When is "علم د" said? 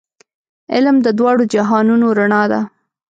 0.73-1.07